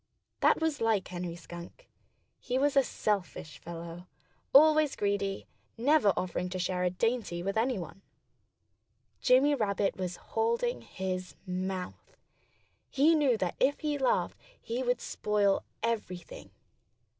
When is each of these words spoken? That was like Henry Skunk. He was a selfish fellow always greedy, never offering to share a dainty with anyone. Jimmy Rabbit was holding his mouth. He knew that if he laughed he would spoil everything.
That 0.39 0.59
was 0.59 0.81
like 0.81 1.07
Henry 1.09 1.35
Skunk. 1.35 1.87
He 2.39 2.57
was 2.57 2.75
a 2.75 2.81
selfish 2.81 3.59
fellow 3.59 4.07
always 4.51 4.95
greedy, 4.95 5.45
never 5.77 6.11
offering 6.17 6.49
to 6.49 6.57
share 6.57 6.83
a 6.83 6.89
dainty 6.89 7.43
with 7.43 7.55
anyone. 7.55 8.01
Jimmy 9.21 9.53
Rabbit 9.53 9.97
was 9.97 10.15
holding 10.33 10.81
his 10.81 11.35
mouth. 11.45 12.17
He 12.89 13.13
knew 13.13 13.37
that 13.37 13.55
if 13.59 13.81
he 13.81 13.99
laughed 13.99 14.39
he 14.59 14.81
would 14.81 15.01
spoil 15.01 15.61
everything. 15.83 16.49